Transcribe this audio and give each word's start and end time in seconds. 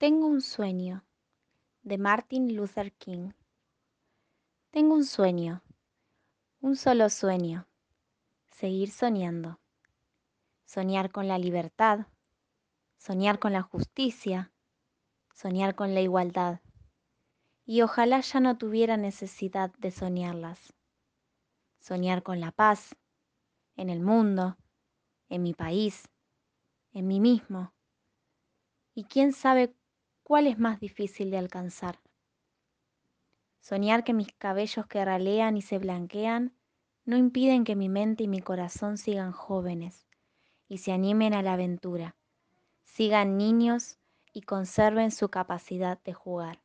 Tengo 0.00 0.28
un 0.28 0.40
sueño 0.40 1.04
de 1.82 1.98
Martin 1.98 2.56
Luther 2.56 2.90
King. 2.94 3.32
Tengo 4.70 4.94
un 4.94 5.04
sueño, 5.04 5.62
un 6.62 6.76
solo 6.76 7.10
sueño, 7.10 7.68
seguir 8.50 8.92
soñando. 8.92 9.60
Soñar 10.64 11.12
con 11.12 11.28
la 11.28 11.36
libertad, 11.36 12.06
soñar 12.96 13.38
con 13.38 13.52
la 13.52 13.60
justicia, 13.60 14.50
soñar 15.34 15.74
con 15.74 15.92
la 15.92 16.00
igualdad. 16.00 16.60
Y 17.66 17.82
ojalá 17.82 18.20
ya 18.20 18.40
no 18.40 18.56
tuviera 18.56 18.96
necesidad 18.96 19.70
de 19.76 19.90
soñarlas. 19.90 20.72
Soñar 21.78 22.22
con 22.22 22.40
la 22.40 22.52
paz, 22.52 22.96
en 23.76 23.90
el 23.90 24.00
mundo, 24.00 24.56
en 25.28 25.42
mi 25.42 25.52
país, 25.52 26.08
en 26.92 27.06
mí 27.06 27.20
mismo. 27.20 27.74
Y 28.94 29.04
quién 29.04 29.34
sabe 29.34 29.74
¿Cuál 30.30 30.46
es 30.46 30.60
más 30.60 30.78
difícil 30.78 31.32
de 31.32 31.38
alcanzar? 31.38 31.98
Soñar 33.58 34.04
que 34.04 34.12
mis 34.12 34.32
cabellos 34.32 34.86
que 34.86 35.04
ralean 35.04 35.56
y 35.56 35.60
se 35.60 35.78
blanquean 35.78 36.54
no 37.04 37.16
impiden 37.16 37.64
que 37.64 37.74
mi 37.74 37.88
mente 37.88 38.22
y 38.22 38.28
mi 38.28 38.40
corazón 38.40 38.96
sigan 38.96 39.32
jóvenes 39.32 40.06
y 40.68 40.78
se 40.78 40.92
animen 40.92 41.34
a 41.34 41.42
la 41.42 41.54
aventura, 41.54 42.14
sigan 42.84 43.38
niños 43.38 43.98
y 44.32 44.42
conserven 44.42 45.10
su 45.10 45.30
capacidad 45.30 46.00
de 46.04 46.12
jugar. 46.12 46.62